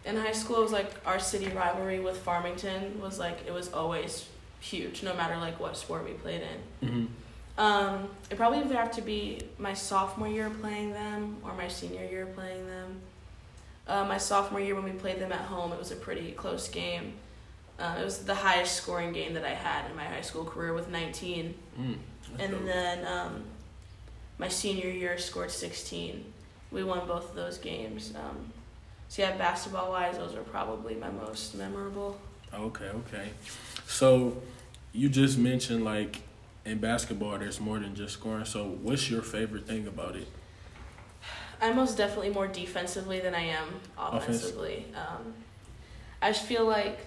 In 0.05 0.17
high 0.17 0.31
school, 0.31 0.57
it 0.57 0.63
was 0.63 0.71
like 0.71 0.91
our 1.05 1.19
city 1.19 1.47
rivalry 1.49 1.99
with 1.99 2.17
Farmington 2.17 2.99
was 2.99 3.19
like 3.19 3.45
it 3.45 3.53
was 3.53 3.71
always 3.71 4.27
huge, 4.59 5.03
no 5.03 5.13
matter 5.13 5.37
like 5.37 5.59
what 5.59 5.77
sport 5.77 6.05
we 6.05 6.11
played 6.11 6.41
in. 6.41 6.87
Mm-hmm. 6.87 7.05
Um, 7.61 8.09
it 8.31 8.37
probably 8.37 8.59
would 8.59 8.75
have 8.75 8.91
to 8.93 9.01
be 9.01 9.41
my 9.57 9.73
sophomore 9.73 10.29
year 10.29 10.49
playing 10.49 10.93
them 10.93 11.37
or 11.43 11.53
my 11.53 11.67
senior 11.67 12.05
year 12.05 12.25
playing 12.25 12.65
them. 12.65 13.01
Uh, 13.85 14.05
my 14.05 14.17
sophomore 14.17 14.61
year 14.61 14.75
when 14.75 14.85
we 14.85 14.91
played 14.91 15.19
them 15.19 15.31
at 15.31 15.41
home, 15.41 15.73
it 15.73 15.79
was 15.79 15.91
a 15.91 15.95
pretty 15.95 16.31
close 16.31 16.69
game. 16.69 17.13
Uh, 17.77 17.97
it 17.99 18.03
was 18.03 18.23
the 18.25 18.35
highest 18.35 18.75
scoring 18.75 19.11
game 19.13 19.33
that 19.33 19.43
I 19.43 19.53
had 19.53 19.89
in 19.89 19.95
my 19.95 20.05
high 20.05 20.21
school 20.21 20.45
career 20.45 20.73
with 20.73 20.89
19. 20.89 21.53
Mm, 21.79 21.95
And 22.37 22.67
then 22.67 23.07
um, 23.07 23.43
my 24.37 24.47
senior 24.47 24.89
year 24.89 25.17
scored 25.17 25.51
16. 25.51 26.23
We 26.71 26.83
won 26.83 27.07
both 27.07 27.29
of 27.29 27.35
those 27.35 27.57
games. 27.57 28.13
Um, 28.15 28.53
so 29.07 29.23
yeah, 29.23 29.35
basketball 29.37 29.89
wise, 29.89 30.17
those 30.17 30.35
are 30.35 30.43
probably 30.43 30.95
my 30.95 31.09
most 31.09 31.55
memorable. 31.55 32.19
Okay, 32.53 32.85
okay. 32.85 33.29
So 33.87 34.41
you 34.93 35.09
just 35.09 35.37
mentioned 35.37 35.83
like 35.83 36.21
in 36.65 36.77
basketball, 36.77 37.37
there's 37.39 37.59
more 37.59 37.79
than 37.79 37.95
just 37.95 38.13
scoring. 38.13 38.45
So 38.45 38.65
what's 38.65 39.09
your 39.09 39.21
favorite 39.21 39.65
thing 39.65 39.87
about 39.87 40.15
it? 40.15 40.27
I'm 41.61 41.75
most 41.75 41.97
definitely 41.97 42.29
more 42.29 42.47
defensively 42.47 43.19
than 43.19 43.35
I 43.35 43.41
am 43.41 43.67
offensively. 43.97 44.85
Um, 44.95 45.33
I 46.21 46.31
just 46.31 46.45
feel 46.45 46.65
like 46.65 46.99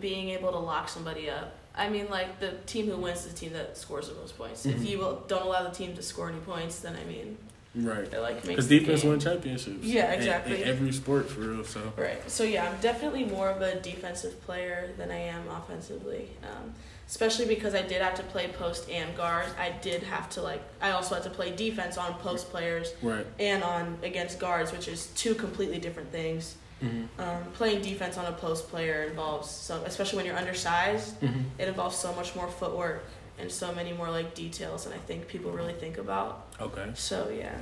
being 0.00 0.30
able 0.30 0.52
to 0.52 0.58
lock 0.58 0.88
somebody 0.88 1.28
up. 1.28 1.54
I 1.74 1.88
mean, 1.88 2.08
like 2.10 2.38
the 2.40 2.52
team 2.66 2.86
who 2.86 2.96
wins 2.96 3.24
is 3.24 3.32
the 3.32 3.38
team 3.38 3.52
that 3.54 3.76
scores 3.78 4.08
the 4.08 4.14
most 4.14 4.36
points. 4.36 4.66
Mhm. 4.66 4.74
If 4.74 4.88
you 4.88 4.98
will, 4.98 5.22
don't 5.28 5.42
allow 5.46 5.62
the 5.62 5.74
team 5.74 5.94
to 5.96 6.02
score 6.02 6.28
any 6.28 6.38
points, 6.40 6.80
then 6.80 6.96
I 6.96 7.04
mean, 7.04 7.38
Right. 7.74 8.12
it 8.12 8.20
like 8.20 8.34
makes 8.44 8.46
Because 8.48 8.68
defense 8.68 9.00
game- 9.00 9.10
win 9.12 9.20
championships. 9.20 9.78
Yeah, 9.82 10.12
In- 10.12 10.18
exactly. 10.18 10.62
In, 10.62 10.68
every 10.68 10.92
sport, 10.92 11.30
for 11.30 11.40
real. 11.40 11.64
So. 11.64 11.92
Right. 11.96 12.30
So 12.30 12.44
yeah, 12.44 12.68
I'm 12.70 12.78
definitely 12.82 13.24
more 13.24 13.48
of 13.48 13.62
a 13.62 13.76
defensive 13.80 14.44
player 14.44 14.90
than 14.98 15.10
I 15.10 15.16
am 15.20 15.48
offensively. 15.48 16.28
Um, 16.42 16.74
especially 17.08 17.46
because 17.46 17.74
I 17.74 17.80
did 17.82 18.02
have 18.02 18.14
to 18.16 18.22
play 18.24 18.48
post 18.48 18.90
and 18.90 19.16
guard. 19.16 19.46
I 19.58 19.70
did 19.80 20.02
have 20.02 20.28
to 20.30 20.42
like. 20.42 20.60
I 20.82 20.90
also 20.90 21.14
had 21.14 21.24
to 21.24 21.30
play 21.30 21.50
defense 21.56 21.96
on 21.96 22.12
post 22.14 22.50
players 22.50 22.92
Right. 23.00 23.24
and 23.38 23.62
on 23.64 23.96
against 24.02 24.38
guards, 24.38 24.72
which 24.72 24.88
is 24.88 25.06
two 25.16 25.34
completely 25.34 25.78
different 25.78 26.12
things. 26.12 26.56
Hmm 26.82 27.04
Um, 27.18 27.42
playing 27.58 27.80
defense 27.90 28.14
on 28.18 28.26
a 28.26 28.32
post 28.44 28.62
player 28.70 28.98
involves 29.10 29.48
so, 29.50 29.74
especially 29.86 30.16
when 30.18 30.26
you're 30.26 30.40
undersized, 30.44 31.08
hmm 31.20 31.42
it 31.58 31.68
involves 31.68 31.96
so 31.96 32.10
much 32.20 32.30
more 32.38 32.48
footwork 32.48 33.04
and 33.38 33.50
so 33.50 33.72
many 33.80 33.92
more 34.00 34.10
like 34.18 34.34
details 34.34 34.84
than 34.84 34.92
I 34.92 35.02
think 35.08 35.26
people 35.34 35.50
really 35.60 35.74
think 35.84 35.96
about. 35.98 36.30
Okay. 36.60 36.88
So 36.94 37.18
yeah. 37.42 37.56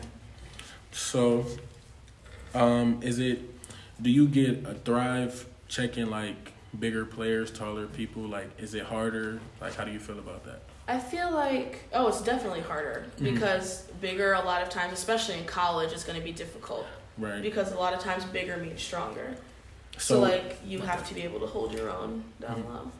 So, 0.92 1.44
um, 2.54 3.00
is 3.02 3.18
it? 3.18 3.38
Do 4.02 4.10
you 4.10 4.26
get 4.26 4.64
a 4.66 4.74
thrive 4.74 5.46
checking 5.68 6.08
like 6.10 6.52
bigger 6.78 7.04
players, 7.04 7.50
taller 7.50 7.86
people? 7.86 8.22
Like, 8.22 8.50
is 8.58 8.74
it 8.74 8.84
harder? 8.84 9.40
Like, 9.60 9.74
how 9.76 9.84
do 9.84 9.92
you 9.92 10.00
feel 10.00 10.18
about 10.18 10.44
that? 10.46 10.62
I 10.88 10.98
feel 10.98 11.30
like 11.32 11.72
oh, 11.92 12.08
it's 12.08 12.22
definitely 12.22 12.62
harder 12.62 13.06
Mhm. 13.18 13.34
because 13.34 13.82
bigger 14.00 14.32
a 14.32 14.42
lot 14.44 14.62
of 14.62 14.68
times, 14.70 14.92
especially 14.94 15.36
in 15.38 15.44
college, 15.44 15.92
is 15.92 16.02
going 16.04 16.18
to 16.18 16.24
be 16.24 16.32
difficult 16.32 16.86
Right. 17.20 17.42
because 17.42 17.72
a 17.72 17.76
lot 17.76 17.92
of 17.94 18.00
times 18.00 18.24
bigger 18.24 18.56
means 18.56 18.80
stronger. 18.82 19.36
So, 19.98 20.20
like 20.20 20.58
you 20.64 20.80
have 20.80 21.06
to 21.08 21.14
be 21.14 21.22
able 21.22 21.40
to 21.40 21.46
hold 21.46 21.74
your 21.74 21.90
own 21.90 22.24
down 22.40 22.62
Mhm. 22.62 22.68
low. 22.74 22.92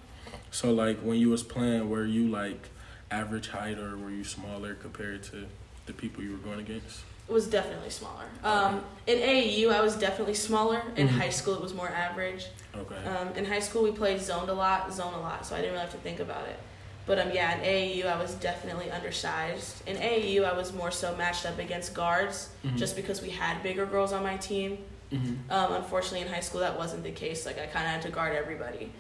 So 0.51 0.73
like 0.73 0.99
when 1.01 1.19
you 1.19 1.31
was 1.31 1.43
playing, 1.43 1.89
were 1.89 2.05
you 2.05 2.29
like 2.29 2.69
average 3.11 3.49
height 3.49 3.79
or 3.79 3.97
were 3.97 4.11
you 4.11 4.25
smaller 4.25 4.75
compared 4.75 5.23
to 5.25 5.47
the 5.87 5.93
people 5.93 6.23
you 6.23 6.33
were 6.33 6.39
going 6.39 6.61
against? 6.61 7.01
It 7.29 7.33
was 7.33 7.47
definitely 7.47 7.91
smaller. 7.91 8.25
Um, 8.43 8.83
in 9.07 9.19
AAU, 9.21 9.71
I 9.71 9.81
was 9.81 9.95
definitely 9.97 10.35
smaller. 10.35 10.83
In 10.97 11.07
Mhm. 11.09 11.13
high 11.13 11.31
school, 11.31 11.55
it 11.55 11.63
was 11.63 11.73
more 11.73 11.89
average. 11.89 12.47
Okay. 12.77 12.97
Um, 13.05 13.29
in 13.37 13.45
high 13.45 13.61
school, 13.61 13.85
we 13.85 13.93
played 13.93 14.21
zoned 14.21 14.51
a 14.51 14.53
lot, 14.55 14.93
zone 14.93 15.15
a 15.15 15.21
lot, 15.21 15.47
so 15.47 15.55
I 15.55 15.59
didn't 15.59 15.73
really 15.73 15.85
have 15.85 15.93
to 15.93 15.99
think 15.99 16.19
about 16.21 16.47
it. 16.49 16.59
But 17.07 17.19
um, 17.19 17.31
yeah, 17.33 17.59
in 17.59 17.65
AAU, 17.65 18.07
I 18.07 18.21
was 18.21 18.35
definitely 18.35 18.91
undersized. 18.91 19.83
In 19.89 19.97
AAU, 19.97 20.45
I 20.45 20.57
was 20.57 20.73
more 20.73 20.91
so 20.91 21.15
matched 21.17 21.45
up 21.47 21.59
against 21.59 21.95
guards, 21.95 22.51
Mhm. 22.65 22.77
just 22.77 22.95
because 22.97 23.21
we 23.23 23.31
had 23.31 23.63
bigger 23.63 23.87
girls 23.87 24.13
on 24.13 24.23
my 24.23 24.37
team. 24.37 24.79
hmm 25.11 25.35
Um, 25.51 25.73
unfortunately, 25.73 26.21
in 26.21 26.29
high 26.33 26.41
school, 26.41 26.61
that 26.61 26.79
wasn't 26.79 27.03
the 27.03 27.11
case. 27.11 27.45
Like 27.47 27.59
I 27.59 27.67
kind 27.67 27.87
of 27.87 27.93
had 27.93 28.03
to 28.03 28.11
guard 28.11 28.37
everybody. 28.37 28.93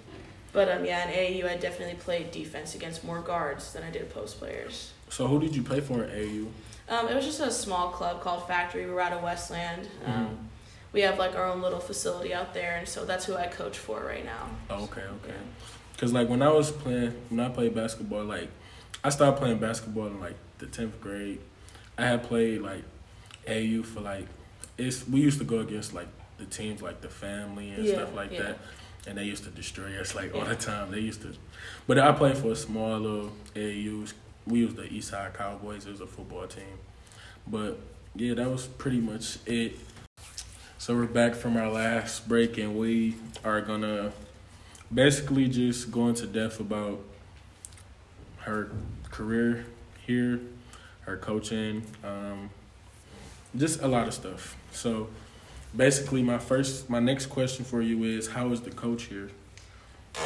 But 0.53 0.69
um, 0.69 0.85
yeah, 0.85 1.07
in 1.09 1.15
AAU, 1.15 1.47
I 1.49 1.57
definitely 1.57 1.95
played 1.95 2.33
defense 2.33 2.75
against 2.75 3.05
more 3.05 3.21
guards 3.21 3.73
than 3.73 3.85
I 3.85 3.91
did 3.91 4.13
post 4.13 4.39
players. 4.41 4.93
So 5.09 5.29
who 5.29 5.39
did 5.39 5.55
you 5.55 5.63
play 5.63 5.81
for 5.81 6.03
in 6.03 6.11
AU? 6.11 6.49
Um, 6.93 7.07
it 7.07 7.15
was 7.15 7.25
just 7.25 7.39
a 7.39 7.53
small 7.53 7.91
club 7.91 8.21
called 8.21 8.49
Factory. 8.49 8.85
We 8.87 8.91
were 8.91 9.01
out 9.01 9.13
of 9.13 9.23
Westland. 9.23 9.89
Um, 10.05 10.13
Mhm. 10.13 10.37
We 10.93 11.03
have 11.03 11.21
like 11.21 11.37
our 11.37 11.45
own 11.45 11.63
little 11.63 11.79
facility 11.79 12.35
out 12.35 12.53
there, 12.53 12.75
and 12.77 12.89
so 12.89 13.05
that's 13.05 13.25
who 13.27 13.37
I 13.37 13.47
coach 13.47 13.79
for 13.79 14.01
right 14.05 14.25
now. 14.25 14.49
Oh, 14.69 14.83
okay, 14.87 15.03
okay. 15.03 15.39
Cause 16.01 16.15
like 16.15 16.31
when 16.31 16.41
I 16.41 16.49
was 16.51 16.71
playing, 16.71 17.13
when 17.29 17.41
I 17.41 17.51
played 17.51 17.75
basketball, 17.75 18.25
like 18.25 18.49
I 19.05 19.11
started 19.11 19.39
playing 19.39 19.59
basketball 19.59 20.07
in 20.07 20.19
like 20.19 20.37
the 20.57 20.65
tenth 20.65 20.99
grade. 20.99 21.41
I 21.99 22.07
had 22.07 22.23
played 22.23 22.63
like 22.63 22.85
AU 23.47 23.83
for 23.83 24.01
like 24.01 24.27
it's 24.79 25.07
we 25.07 25.21
used 25.21 25.39
to 25.41 25.45
go 25.45 25.59
against 25.61 25.93
like 25.93 26.09
the 26.39 26.47
teams 26.47 26.81
like 26.81 27.03
the 27.03 27.11
family 27.11 27.69
and 27.73 27.85
Yeah, 27.85 27.97
stuff 27.97 28.15
like 28.15 28.33
yeah. 28.33 28.43
that, 28.43 28.59
and 29.09 29.19
they 29.19 29.25
used 29.25 29.45
to 29.45 29.51
destroy 29.51 30.01
us 30.01 30.15
like 30.15 30.35
all 30.35 30.47
the 30.47 30.55
time. 30.57 30.91
They 30.91 31.01
used 31.01 31.21
to, 31.21 31.35
but 31.87 31.99
I 31.99 32.13
played 32.13 32.39
for 32.39 32.53
a 32.53 32.57
small 32.57 32.99
little 32.99 33.33
AAUs. 33.55 34.15
We 34.47 34.65
was 34.65 34.75
the 34.77 34.85
Eastside 34.85 35.35
Cowboys. 35.35 35.85
It 35.85 35.91
was 35.91 36.01
a 36.01 36.07
football 36.07 36.47
team, 36.47 36.79
but 37.47 37.79
yeah, 38.15 38.33
that 38.33 38.49
was 38.51 38.67
pretty 38.69 39.01
much 39.01 39.37
it. 39.45 39.75
So 40.79 40.97
we're 40.97 41.05
back 41.05 41.35
from 41.35 41.59
our 41.59 41.71
last 41.71 42.27
break, 42.27 42.57
and 42.57 42.75
we 42.79 43.17
are 43.45 43.61
gonna 43.61 44.13
basically 44.93 45.49
just 45.49 45.91
going 45.91 46.15
to 46.15 46.27
depth 46.27 46.61
about 46.61 47.01
her 48.39 48.71
career 49.11 49.67
here, 50.07 50.41
her 51.03 51.17
coaching, 51.17 51.83
um, 52.05 52.51
just 53.57 53.83
a 53.83 53.89
lot 53.89 54.09
of 54.09 54.15
stuff. 54.15 54.57
So 54.73 55.09
basically, 55.77 56.23
my 56.23 56.39
first, 56.39 56.89
my 56.89 57.01
next 57.01 57.27
question 57.27 57.65
for 57.65 57.83
you 57.83 58.05
is, 58.05 58.29
how 58.29 58.51
is 58.53 58.61
the 58.61 58.71
coach 58.71 59.05
here? 59.05 59.31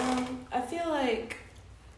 Um, 0.01 0.47
I 0.53 0.61
feel 0.61 0.89
like, 0.89 1.37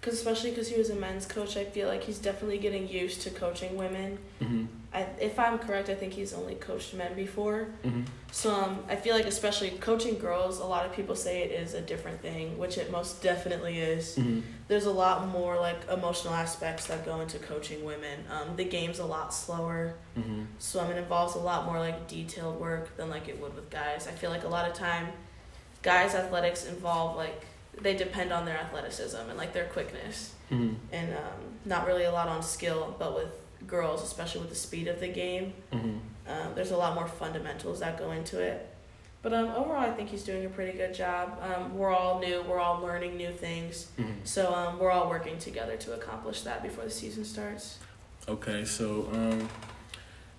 cause 0.07 0.15
especially 0.15 0.51
because 0.51 0.69
he 0.69 0.79
was 0.79 0.89
a 0.89 0.95
men's 0.95 1.27
coach, 1.27 1.57
I 1.57 1.65
feel 1.65 1.89
like 1.89 2.05
he's 2.05 2.19
definitely 2.19 2.59
getting 2.59 2.89
used 2.89 3.23
to 3.23 3.31
coaching 3.31 3.77
women. 3.77 4.19
Mm-hmm. 4.41 4.67
I, 4.95 5.01
if 5.21 5.37
I'm 5.37 5.59
correct, 5.59 5.89
I 5.89 5.97
think 5.97 6.13
he's 6.13 6.33
only 6.33 6.55
coached 6.55 6.95
men 6.95 7.15
before. 7.15 7.67
Mm-hmm. 7.85 8.03
So 8.31 8.55
um, 8.55 8.85
I 8.89 8.95
feel 8.95 9.17
like, 9.17 9.27
especially 9.27 9.71
coaching 9.71 10.17
girls, 10.17 10.61
a 10.61 10.65
lot 10.65 10.87
of 10.87 10.93
people 10.93 11.17
say 11.17 11.43
it 11.43 11.51
is 11.51 11.75
a 11.75 11.81
different 11.81 12.23
thing, 12.23 12.57
which 12.57 12.79
it 12.79 12.93
most 12.93 13.21
definitely 13.21 13.81
is. 13.81 14.15
Mm-hmm. 14.15 14.43
There's 14.69 14.87
a 14.87 14.93
lot 14.93 15.27
more 15.27 15.59
like 15.59 15.89
emotional 15.91 16.35
aspects 16.35 16.87
that 16.87 17.05
go 17.05 17.21
into 17.21 17.41
coaching 17.41 17.85
women. 17.85 18.21
Um, 18.31 18.55
the 18.55 18.65
game's 18.65 19.01
a 19.01 19.05
lot 19.05 19.35
slower. 19.35 19.95
Mm-hmm. 20.17 20.43
So 20.59 20.79
um, 20.79 20.91
it 20.93 20.99
involves 20.99 21.35
a 21.35 21.41
lot 21.41 21.67
more 21.67 21.81
like 21.81 22.07
detailed 22.07 22.61
work 22.61 22.97
than 22.97 23.11
like 23.11 23.27
it 23.27 23.41
would 23.41 23.57
with 23.57 23.71
guys. 23.71 24.07
I 24.07 24.13
feel 24.13 24.31
like 24.31 24.45
a 24.45 24.49
lot 24.49 24.71
of 24.71 24.75
time, 24.75 25.09
guys' 25.83 26.15
athletics 26.15 26.65
involve 26.65 27.17
like 27.17 27.45
they 27.81 27.95
depend 27.95 28.33
on 28.33 28.45
their 28.45 28.57
athleticism 28.57 29.17
and 29.29 29.37
like 29.37 29.53
their 29.53 29.67
quickness, 29.67 30.33
Mm-hmm. 30.51 30.75
and 30.93 31.13
um, 31.15 31.41
not 31.65 31.87
really 31.89 32.05
a 32.05 32.13
lot 32.13 32.29
on 32.29 32.43
skill. 32.43 32.95
But 32.99 33.15
with 33.17 33.31
girls, 33.67 34.03
especially 34.03 34.41
with 34.43 34.51
the 34.51 34.57
speed 34.57 34.87
of 34.89 35.01
the 35.01 35.09
game, 35.09 35.53
Mm-hmm. 35.73 35.97
um, 36.31 36.55
there's 36.55 36.71
a 36.71 36.77
lot 36.77 36.95
more 36.95 37.09
fundamentals 37.09 37.81
that 37.81 37.99
go 37.99 38.13
into 38.13 38.41
it. 38.41 38.73
But 39.23 39.33
um, 39.35 39.49
overall, 39.49 39.81
I 39.81 39.91
think 39.91 40.09
he's 40.11 40.23
doing 40.23 40.45
a 40.47 40.49
pretty 40.49 40.79
good 40.79 40.95
job. 40.95 41.37
Um, 41.43 41.77
we're 41.77 41.91
all 41.93 42.21
new. 42.21 42.43
We're 42.43 42.61
all 42.61 42.81
learning 42.81 43.17
new 43.17 43.33
things. 43.33 43.89
Mm-hmm. 43.99 44.13
So 44.25 44.55
um, 44.55 44.79
we're 44.79 44.93
all 44.93 45.09
working 45.09 45.37
together 45.39 45.77
to 45.79 45.95
accomplish 45.95 46.43
that 46.43 46.63
before 46.63 46.85
the 46.85 46.91
season 46.91 47.25
starts. 47.25 47.79
Okay, 48.29 48.65
so 48.65 49.09
um, 49.13 49.49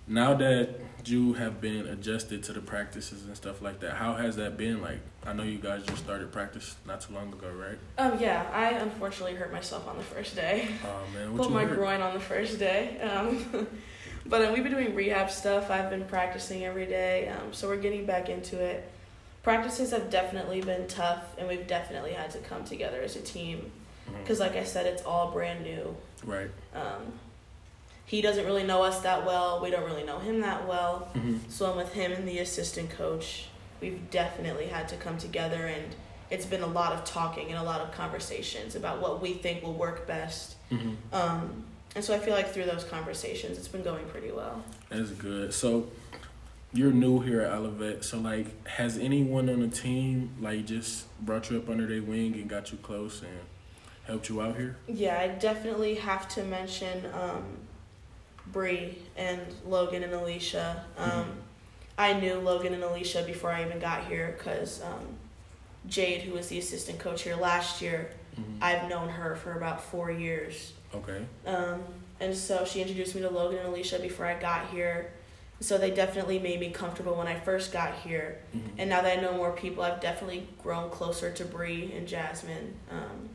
now 0.08 0.34
that 0.34 0.80
you 1.04 1.34
have 1.34 1.60
been 1.60 1.86
adjusted 1.86 2.42
to 2.44 2.52
the 2.52 2.60
practices 2.60 3.24
and 3.24 3.36
stuff 3.36 3.62
like 3.62 3.80
that, 3.80 3.94
how 3.94 4.14
has 4.14 4.36
that 4.36 4.56
been? 4.56 4.82
Like, 4.82 5.00
I 5.24 5.32
know 5.32 5.42
you 5.42 5.58
guys 5.58 5.84
just 5.84 6.02
started 6.02 6.32
practice 6.32 6.76
not 6.86 7.00
too 7.00 7.14
long 7.14 7.32
ago, 7.32 7.50
right? 7.50 7.78
Um, 7.98 8.18
yeah, 8.20 8.46
I 8.52 8.70
unfortunately 8.70 9.34
hurt 9.36 9.52
myself 9.52 9.86
on 9.88 9.96
the 9.96 10.02
first 10.02 10.34
day. 10.34 10.68
Oh 10.84 11.02
man, 11.14 11.32
what 11.32 11.42
Pulled 11.42 11.52
my 11.52 11.64
hurt? 11.64 11.76
groin 11.76 12.00
on 12.00 12.14
the 12.14 12.20
first 12.20 12.58
day. 12.58 13.00
Um, 13.00 13.66
but 14.26 14.44
um, 14.44 14.52
we've 14.52 14.62
been 14.62 14.72
doing 14.72 14.94
rehab 14.94 15.30
stuff. 15.30 15.70
I've 15.70 15.90
been 15.90 16.04
practicing 16.04 16.64
every 16.64 16.86
day, 16.86 17.28
um, 17.28 17.52
so 17.52 17.68
we're 17.68 17.76
getting 17.76 18.04
back 18.06 18.28
into 18.28 18.58
it. 18.60 18.90
Practices 19.42 19.92
have 19.92 20.10
definitely 20.10 20.60
been 20.60 20.86
tough, 20.88 21.24
and 21.38 21.48
we've 21.48 21.66
definitely 21.66 22.12
had 22.12 22.30
to 22.32 22.38
come 22.38 22.64
together 22.64 23.00
as 23.00 23.16
a 23.16 23.20
team 23.20 23.70
because, 24.20 24.40
like 24.40 24.56
I 24.56 24.64
said, 24.64 24.86
it's 24.86 25.02
all 25.04 25.30
brand 25.30 25.62
new. 25.62 25.96
Right. 26.24 26.50
Um, 26.74 27.12
he 28.08 28.22
doesn't 28.22 28.46
really 28.46 28.64
know 28.64 28.82
us 28.82 29.00
that 29.02 29.26
well. 29.26 29.60
We 29.62 29.70
don't 29.70 29.84
really 29.84 30.02
know 30.02 30.18
him 30.18 30.40
that 30.40 30.66
well. 30.66 31.10
Mm-hmm. 31.14 31.36
So 31.50 31.70
I'm 31.70 31.76
with 31.76 31.92
him 31.92 32.10
and 32.10 32.26
the 32.26 32.38
assistant 32.38 32.88
coach. 32.88 33.48
We've 33.82 34.10
definitely 34.10 34.66
had 34.66 34.88
to 34.88 34.96
come 34.96 35.18
together, 35.18 35.66
and 35.66 35.94
it's 36.30 36.46
been 36.46 36.62
a 36.62 36.66
lot 36.66 36.92
of 36.92 37.04
talking 37.04 37.48
and 37.50 37.58
a 37.58 37.62
lot 37.62 37.82
of 37.82 37.92
conversations 37.92 38.74
about 38.74 39.02
what 39.02 39.20
we 39.20 39.34
think 39.34 39.62
will 39.62 39.74
work 39.74 40.06
best. 40.06 40.56
Mm-hmm. 40.72 40.94
Um, 41.14 41.64
and 41.94 42.02
so 42.02 42.14
I 42.14 42.18
feel 42.18 42.32
like 42.32 42.48
through 42.48 42.64
those 42.64 42.82
conversations, 42.82 43.58
it's 43.58 43.68
been 43.68 43.82
going 43.82 44.06
pretty 44.06 44.32
well. 44.32 44.64
That's 44.88 45.10
good. 45.10 45.52
So 45.52 45.88
you're 46.72 46.92
new 46.92 47.20
here 47.20 47.42
at 47.42 47.52
Olivet. 47.52 48.04
So 48.04 48.18
like, 48.18 48.66
has 48.66 48.96
anyone 48.96 49.50
on 49.50 49.60
the 49.60 49.68
team 49.68 50.30
like 50.40 50.64
just 50.64 51.14
brought 51.26 51.50
you 51.50 51.58
up 51.58 51.68
under 51.68 51.86
their 51.86 52.02
wing 52.02 52.32
and 52.34 52.48
got 52.48 52.72
you 52.72 52.78
close 52.78 53.20
and 53.20 53.38
helped 54.04 54.30
you 54.30 54.40
out 54.40 54.56
here? 54.56 54.78
Yeah, 54.86 55.18
I 55.18 55.28
definitely 55.28 55.96
have 55.96 56.26
to 56.30 56.42
mention 56.44 57.04
um, 57.12 57.44
Bree 58.52 58.98
and 59.16 59.40
Logan 59.66 60.02
and 60.02 60.12
Alicia. 60.12 60.84
Um, 60.96 61.10
Mhm. 61.10 61.26
I 61.98 62.12
knew 62.14 62.34
Logan 62.36 62.74
and 62.74 62.82
Alicia 62.84 63.22
before 63.24 63.50
I 63.50 63.64
even 63.64 63.78
got 63.80 64.06
here 64.06 64.34
because 64.38 64.82
um, 64.82 65.16
Jade, 65.86 66.22
who 66.22 66.32
was 66.34 66.48
the 66.48 66.58
assistant 66.58 66.98
coach 66.98 67.22
here 67.22 67.36
last 67.36 67.82
year, 67.82 68.10
Mm-hmm. 68.38 68.62
I've 68.62 68.88
known 68.88 69.08
her 69.08 69.34
for 69.34 69.54
about 69.56 69.82
four 69.82 70.12
years. 70.12 70.72
Okay. 70.94 71.24
Um, 71.44 71.82
and 72.20 72.32
so 72.36 72.64
she 72.64 72.80
introduced 72.80 73.16
me 73.16 73.22
to 73.22 73.28
Logan 73.28 73.58
and 73.58 73.66
Alicia 73.66 73.98
before 73.98 74.26
I 74.26 74.34
got 74.38 74.68
here. 74.70 75.10
So 75.58 75.76
they 75.76 75.90
definitely 75.90 76.38
made 76.38 76.60
me 76.60 76.70
comfortable 76.70 77.16
when 77.16 77.26
I 77.26 77.34
first 77.40 77.72
got 77.72 77.96
here. 77.96 78.38
Mhm. 78.54 78.60
And 78.78 78.90
now 78.90 79.00
that 79.02 79.18
I 79.18 79.20
know 79.20 79.32
more 79.32 79.50
people, 79.50 79.82
I've 79.82 80.00
definitely 80.00 80.46
grown 80.62 80.88
closer 80.88 81.32
to 81.32 81.44
Bree 81.44 81.92
and 81.96 82.06
Jasmine. 82.06 82.76
Um, 82.92 83.28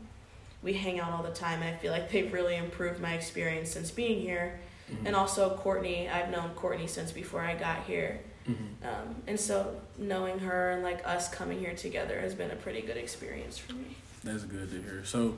we 0.61 0.71
hang 0.71 1.01
out 1.01 1.11
all 1.11 1.21
the 1.23 1.31
time, 1.33 1.61
and 1.61 1.75
I 1.75 1.77
feel 1.77 1.91
like 1.91 2.09
they've 2.09 2.31
really 2.31 2.55
improved 2.55 3.01
my 3.01 3.11
experience 3.13 3.71
since 3.71 3.91
being 3.91 4.21
here. 4.21 4.61
Mhm. 4.91 5.05
And 5.07 5.15
also 5.15 5.55
Courtney, 5.57 6.09
I've 6.09 6.29
known 6.29 6.51
Courtney 6.55 6.87
since 6.87 7.11
before 7.11 7.41
I 7.41 7.55
got 7.55 7.83
here. 7.83 8.19
Mhm. 8.47 8.83
Um, 8.83 9.15
and 9.27 9.39
so 9.39 9.79
knowing 9.97 10.39
her 10.39 10.71
and 10.71 10.83
like 10.83 11.07
us 11.07 11.29
coming 11.29 11.59
here 11.59 11.73
together 11.75 12.19
has 12.19 12.35
been 12.35 12.51
a 12.51 12.55
pretty 12.55 12.81
good 12.81 12.97
experience 12.97 13.57
for 13.57 13.73
me. 13.73 13.95
That's 14.23 14.43
good 14.43 14.69
to 14.71 14.81
hear. 14.81 15.03
So, 15.05 15.37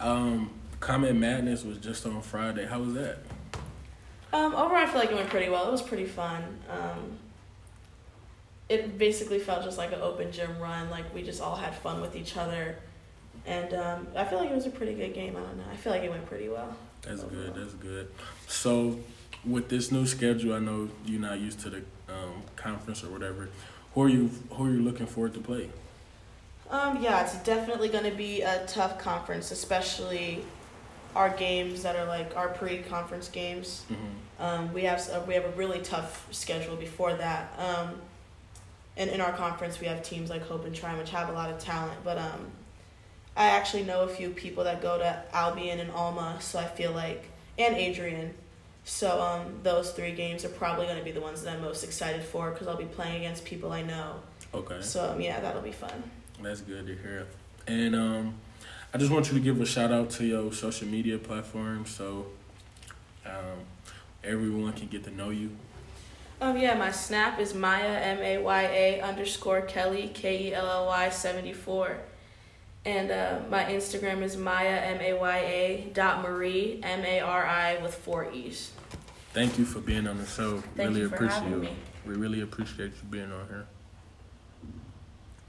um, 0.00 0.50
Comet 0.80 1.14
Madness 1.14 1.64
was 1.64 1.78
just 1.78 2.04
on 2.06 2.20
Friday. 2.22 2.66
How 2.66 2.80
was 2.80 2.94
that? 2.94 3.18
Um, 4.32 4.54
overall, 4.54 4.76
I 4.82 4.86
feel 4.86 5.00
like 5.00 5.10
it 5.10 5.14
went 5.14 5.30
pretty 5.30 5.48
well. 5.48 5.66
It 5.68 5.72
was 5.72 5.82
pretty 5.82 6.04
fun. 6.04 6.42
Um, 6.68 7.18
it 8.68 8.98
basically 8.98 9.38
felt 9.38 9.62
just 9.64 9.78
like 9.78 9.92
an 9.92 10.00
open 10.02 10.32
gym 10.32 10.58
run. 10.60 10.90
Like 10.90 11.12
we 11.14 11.22
just 11.22 11.40
all 11.40 11.56
had 11.56 11.74
fun 11.76 12.00
with 12.00 12.16
each 12.16 12.36
other, 12.36 12.76
and 13.46 13.72
um, 13.74 14.08
I 14.16 14.24
feel 14.24 14.38
like 14.40 14.50
it 14.50 14.54
was 14.54 14.66
a 14.66 14.70
pretty 14.70 14.94
good 14.94 15.14
game. 15.14 15.36
I 15.36 15.40
don't 15.40 15.56
know. 15.58 15.64
I 15.72 15.76
feel 15.76 15.92
like 15.92 16.02
it 16.02 16.10
went 16.10 16.26
pretty 16.26 16.48
well. 16.48 16.74
That's 17.06 17.22
good. 17.22 17.54
That's 17.54 17.74
good. 17.74 18.08
So, 18.48 18.98
with 19.44 19.68
this 19.68 19.92
new 19.92 20.06
schedule, 20.06 20.54
I 20.54 20.58
know 20.58 20.88
you're 21.04 21.20
not 21.20 21.38
used 21.38 21.60
to 21.60 21.70
the 21.70 21.78
um, 22.08 22.42
conference 22.56 23.04
or 23.04 23.10
whatever. 23.10 23.48
Who 23.94 24.02
are 24.02 24.08
you? 24.08 24.30
Who 24.50 24.66
are 24.66 24.70
you 24.70 24.82
looking 24.82 25.06
forward 25.06 25.34
to 25.34 25.40
play? 25.40 25.70
Um, 26.68 27.00
yeah, 27.00 27.22
it's 27.22 27.36
definitely 27.38 27.88
going 27.88 28.10
to 28.10 28.16
be 28.16 28.42
a 28.42 28.66
tough 28.66 28.98
conference, 28.98 29.52
especially 29.52 30.42
our 31.14 31.30
games 31.30 31.82
that 31.82 31.96
are 31.96 32.06
like 32.06 32.36
our 32.36 32.48
pre-conference 32.48 33.28
games. 33.28 33.84
Mm-hmm. 33.90 34.42
Um, 34.42 34.72
we 34.72 34.82
have 34.82 35.08
a, 35.12 35.20
we 35.22 35.34
have 35.34 35.44
a 35.44 35.50
really 35.50 35.78
tough 35.80 36.26
schedule 36.32 36.76
before 36.76 37.14
that. 37.14 37.52
Um, 37.58 37.94
and 38.96 39.10
in 39.10 39.20
our 39.20 39.32
conference, 39.32 39.80
we 39.80 39.86
have 39.86 40.02
teams 40.02 40.28
like 40.28 40.42
Hope 40.42 40.64
and 40.64 40.74
Trine, 40.74 40.98
which 40.98 41.10
have 41.10 41.28
a 41.28 41.32
lot 41.32 41.50
of 41.50 41.58
talent. 41.58 41.98
But 42.04 42.18
um, 42.18 42.50
I 43.36 43.48
actually 43.48 43.84
know 43.84 44.02
a 44.02 44.08
few 44.08 44.30
people 44.30 44.64
that 44.64 44.80
go 44.80 44.98
to 44.98 45.22
Albion 45.32 45.78
and 45.80 45.90
Alma, 45.90 46.38
so 46.40 46.58
I 46.58 46.64
feel 46.64 46.92
like, 46.92 47.28
and 47.58 47.74
Adrian. 47.76 48.34
So 48.84 49.20
um, 49.20 49.60
those 49.62 49.90
three 49.92 50.12
games 50.12 50.44
are 50.44 50.48
probably 50.50 50.86
going 50.86 50.98
to 50.98 51.04
be 51.04 51.10
the 51.10 51.20
ones 51.20 51.42
that 51.42 51.54
I'm 51.54 51.60
most 51.60 51.82
excited 51.84 52.22
for 52.22 52.50
because 52.50 52.68
I'll 52.68 52.76
be 52.76 52.84
playing 52.84 53.16
against 53.16 53.44
people 53.44 53.72
I 53.72 53.82
know. 53.82 54.20
Okay, 54.54 54.80
So 54.80 55.10
um, 55.10 55.20
yeah, 55.20 55.40
that'll 55.40 55.60
be 55.60 55.72
fun. 55.72 56.02
that's 56.40 56.60
good 56.60 56.86
to 56.86 56.94
hear. 56.94 57.26
And 57.66 57.94
um, 57.96 58.34
I 58.94 58.98
just 58.98 59.10
want 59.10 59.26
you 59.28 59.34
to 59.34 59.40
give 59.40 59.60
a 59.60 59.66
shout 59.66 59.90
out 59.92 60.10
to 60.10 60.24
your 60.24 60.52
social 60.52 60.86
media 60.86 61.18
platforms 61.18 61.90
so 61.90 62.26
um, 63.26 63.58
everyone 64.24 64.72
can 64.72 64.86
get 64.86 65.04
to 65.04 65.10
know 65.10 65.30
you. 65.30 65.50
Um, 66.40 66.56
yeah, 66.56 66.74
my 66.74 66.90
snap 66.92 67.40
is 67.40 67.54
Maya 67.54 67.98
M 68.02 68.18
A 68.18 68.38
Y 68.38 68.62
A 68.62 69.00
underscore 69.00 69.62
Kelly 69.62 70.10
K 70.14 70.44
E 70.50 70.54
L 70.54 70.68
L 70.68 70.86
Y 70.86 71.08
seventy 71.08 71.52
four, 71.54 71.96
and 72.86 73.10
uh, 73.10 73.40
my 73.50 73.64
Instagram 73.64 74.22
is 74.22 74.36
Maya 74.36 74.80
M 74.84 75.00
A 75.00 75.12
Y 75.12 75.38
A 75.38 75.90
dot 75.92 76.22
Marie 76.22 76.80
M 76.82 77.04
A 77.04 77.20
R 77.20 77.44
I 77.44 77.78
with 77.82 77.94
four 77.94 78.30
E's. 78.32 78.70
Thank 79.34 79.58
you 79.58 79.66
for 79.66 79.80
being 79.80 80.06
on 80.06 80.16
the 80.16 80.26
show. 80.26 80.62
Thank 80.76 80.90
really 80.90 81.00
you 81.00 81.06
appreciate 81.08 81.42
having 81.42 81.60
me. 81.60 81.76
We 82.06 82.14
really 82.14 82.40
appreciate 82.40 82.92
you 82.92 83.08
being 83.10 83.32
on 83.32 83.48
here. 83.48 83.66